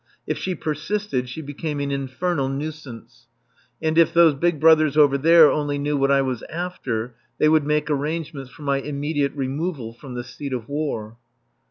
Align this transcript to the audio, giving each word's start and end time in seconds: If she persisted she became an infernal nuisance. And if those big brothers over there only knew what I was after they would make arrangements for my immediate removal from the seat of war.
If 0.25 0.39
she 0.39 0.55
persisted 0.55 1.29
she 1.29 1.43
became 1.43 1.79
an 1.79 1.91
infernal 1.91 2.49
nuisance. 2.49 3.27
And 3.83 3.99
if 3.99 4.11
those 4.11 4.33
big 4.33 4.59
brothers 4.59 4.97
over 4.97 5.15
there 5.15 5.51
only 5.51 5.77
knew 5.77 5.95
what 5.95 6.09
I 6.09 6.23
was 6.23 6.41
after 6.49 7.13
they 7.37 7.47
would 7.47 7.65
make 7.67 7.87
arrangements 7.87 8.49
for 8.49 8.63
my 8.63 8.77
immediate 8.79 9.35
removal 9.35 9.93
from 9.93 10.15
the 10.15 10.23
seat 10.23 10.53
of 10.53 10.67
war. 10.67 11.17